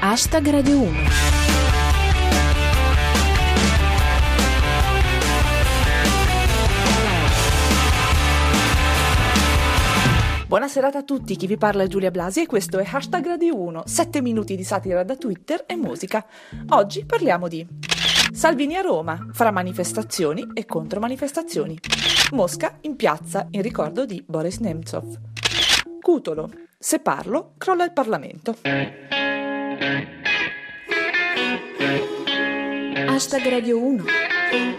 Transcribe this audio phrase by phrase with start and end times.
[0.00, 0.96] Hashtag Radio 1.
[10.46, 13.60] Buona serata a tutti, chi vi parla è Giulia Blasi e questo è Hashtag Radio
[13.60, 16.24] 1, 7 minuti di satira da Twitter e musica.
[16.68, 17.66] Oggi parliamo di
[18.32, 21.76] Salvini a Roma, fra manifestazioni e contromanifestazioni.
[22.30, 25.18] Mosca in piazza in ricordo di Boris Nemtsov.
[26.00, 28.58] Cutolo, se parlo crolla il Parlamento.
[33.06, 34.04] Hashtag Radio 1.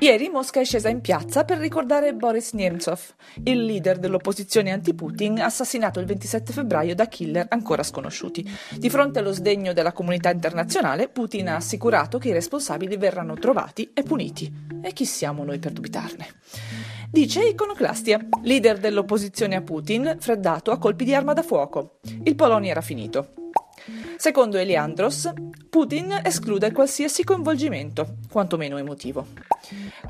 [0.00, 3.00] Ieri Mosca è scesa in piazza per ricordare Boris Nemtsov,
[3.44, 8.46] il leader dell'opposizione anti-Putin assassinato il 27 febbraio da killer ancora sconosciuti.
[8.76, 13.92] Di fronte allo sdegno della comunità internazionale, Putin ha assicurato che i responsabili verranno trovati
[13.94, 14.52] e puniti.
[14.82, 16.26] E chi siamo noi per dubitarne?
[17.10, 21.98] Dice Iconoclastia, leader dell'opposizione a Putin, freddato a colpi di arma da fuoco.
[22.24, 23.34] Il Polonia era finito.
[24.22, 25.32] Secondo Eliandros,
[25.68, 29.26] Putin esclude qualsiasi coinvolgimento, quantomeno emotivo.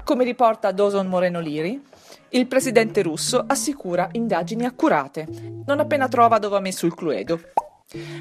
[0.04, 1.82] Come riporta Dawson Moreno Liri,
[2.28, 5.26] il presidente russo assicura indagini accurate,
[5.64, 7.40] non appena trova dove ha messo il Cluedo.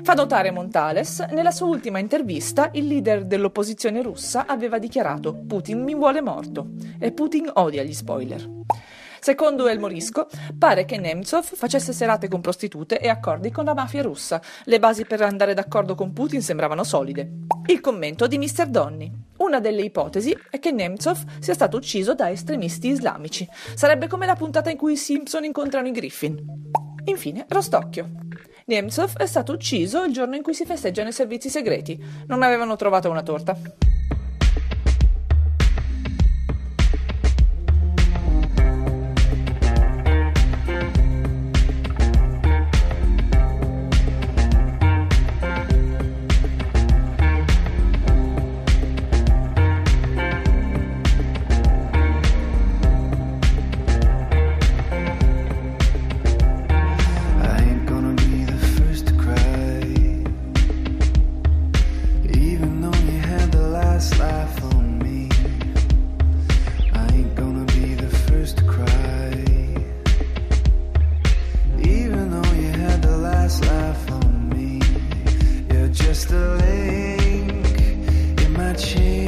[0.01, 5.93] Fa notare Montales, nella sua ultima intervista il leader dell'opposizione russa aveva dichiarato Putin mi
[5.93, 8.49] vuole morto e Putin odia gli spoiler.
[9.23, 10.27] Secondo El Morisco,
[10.57, 14.41] pare che Nemtsov facesse serate con prostitute e accordi con la mafia russa.
[14.63, 17.29] Le basi per andare d'accordo con Putin sembravano solide.
[17.67, 18.65] Il commento di Mr.
[18.65, 19.11] Donny.
[19.37, 23.47] Una delle ipotesi è che Nemtsov sia stato ucciso da estremisti islamici.
[23.75, 26.43] Sarebbe come la puntata in cui i Simpson incontrano i Griffin.
[27.05, 28.09] Infine, Rostocchio.
[28.65, 32.03] Nemtsov è stato ucciso il giorno in cui si festeggiano i servizi segreti.
[32.25, 33.55] Non avevano trovato una torta.
[78.83, 79.20] In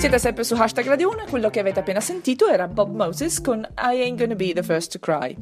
[0.00, 3.38] Siete sempre su Hashtag Radio 1 e quello che avete appena sentito era Bob Moses
[3.42, 5.36] con I Ain't Gonna Be the First to Cry.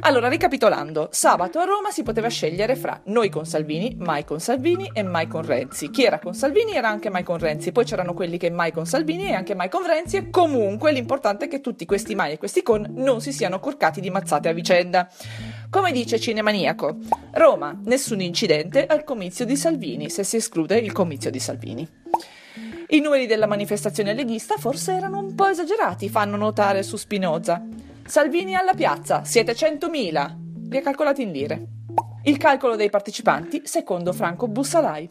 [0.00, 4.90] Allora, ricapitolando, sabato a Roma si poteva scegliere fra noi con Salvini, mai con Salvini
[4.92, 5.90] e mai con Renzi.
[5.90, 8.86] Chi era con Salvini era anche mai con Renzi, poi c'erano quelli che mai con
[8.86, 12.38] Salvini e anche mai con Renzi e comunque l'importante è che tutti questi mai e
[12.38, 15.08] questi con non si siano corcati di mazzate a vicenda.
[15.70, 16.96] Come dice Cinemaniaco,
[17.34, 21.88] Roma, nessun incidente al comizio di Salvini, se si esclude il comizio di Salvini.
[22.92, 27.66] I numeri della manifestazione leghista forse erano un po' esagerati, fanno notare su Spinoza.
[28.04, 30.68] Salvini alla piazza, siete 100.000.
[30.68, 31.68] Li ha calcolati in lire.
[32.24, 35.08] Il calcolo dei partecipanti, secondo Franco Bussalai.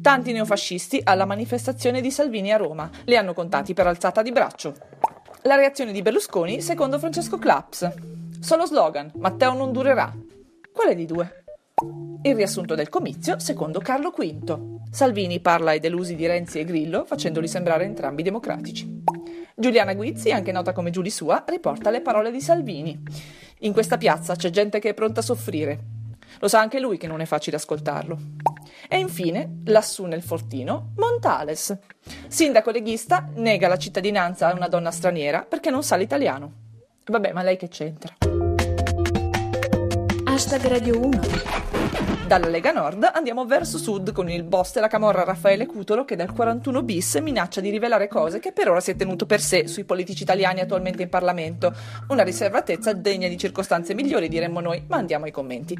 [0.00, 2.88] Tanti neofascisti alla manifestazione di Salvini a Roma.
[3.06, 4.72] Li hanno contati per alzata di braccio.
[5.42, 7.94] La reazione di Berlusconi, secondo Francesco Claps.
[8.38, 10.14] Solo slogan, Matteo non durerà.
[10.70, 11.43] Quale di due?
[12.22, 14.78] Il riassunto del comizio, secondo Carlo V.
[14.90, 19.02] Salvini parla ai delusi di Renzi e Grillo, facendoli sembrare entrambi democratici.
[19.56, 23.02] Giuliana Guizzi, anche nota come Giuli Sua, riporta le parole di Salvini.
[23.60, 25.80] In questa piazza c'è gente che è pronta a soffrire.
[26.38, 28.18] Lo sa anche lui che non è facile ascoltarlo.
[28.88, 31.76] E infine, lassù nel fortino, Montales.
[32.28, 36.52] Sindaco leghista nega la cittadinanza a una donna straniera perché non sa l'italiano.
[37.04, 38.33] Vabbè, ma lei che c'entra?
[40.34, 41.20] Hashtag Radio 1.
[42.26, 46.32] Dalla Lega Nord andiamo verso sud con il boss della camorra Raffaele Cutolo che dal
[46.32, 49.84] 41 bis minaccia di rivelare cose che per ora si è tenuto per sé sui
[49.84, 51.72] politici italiani attualmente in Parlamento.
[52.08, 55.78] Una riservatezza degna di circostanze migliori diremmo noi, ma andiamo ai commenti.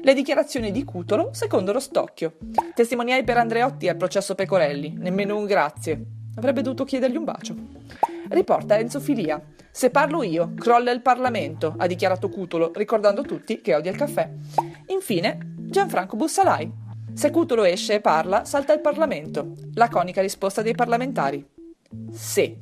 [0.00, 2.34] Le dichiarazioni di Cutolo secondo Rostocchio.
[2.72, 6.00] Testimoniai per Andreotti al processo Pecorelli, nemmeno un grazie.
[6.36, 7.56] Avrebbe dovuto chiedergli un bacio.
[8.28, 9.42] Riporta Enzo Filia.
[9.70, 14.28] Se parlo io, crolla il Parlamento, ha dichiarato Cutolo, ricordando tutti che odia il caffè.
[14.88, 16.70] Infine, Gianfranco Bussalai.
[17.14, 19.52] Se Cutolo esce e parla, salta il Parlamento.
[19.74, 21.44] Laconica risposta dei parlamentari.
[22.12, 22.56] Sì.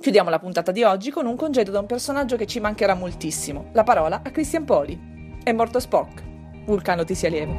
[0.00, 3.70] Chiudiamo la puntata di oggi con un congedo da un personaggio che ci mancherà moltissimo.
[3.72, 5.36] La parola a Christian Poli.
[5.42, 6.22] È morto Spock.
[6.64, 7.56] Vulcano ti sia lieve.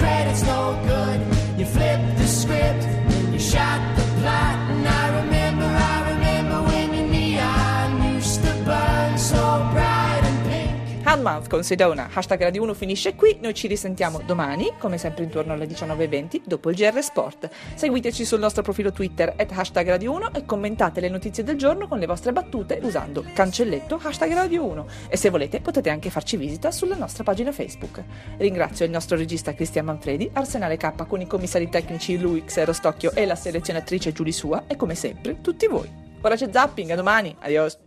[0.00, 1.29] Credit's no good.
[11.20, 11.30] Pink.
[11.30, 15.52] Handmouth con Sedona, hashtag Radio 1 finisce qui, noi ci risentiamo domani, come sempre intorno
[15.52, 17.50] alle 19.20, dopo il GR Sport.
[17.74, 21.88] Seguiteci sul nostro profilo Twitter, at hashtag Radio 1 e commentate le notizie del giorno
[21.88, 26.36] con le vostre battute usando cancelletto hashtag Radio 1 e se volete potete anche farci
[26.36, 28.02] visita sulla nostra pagina Facebook.
[28.38, 33.12] Ringrazio il nostro regista Cristian Manfredi, Arsenale K con i commissari tecnici Luix e Rostocchio
[33.12, 36.08] e la selezionatrice Giulia Sua e come sempre tutti voi.
[36.22, 37.78] Ora c'è zapping, a domani, adios!